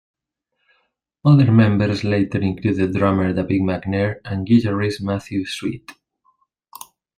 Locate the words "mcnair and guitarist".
3.61-4.99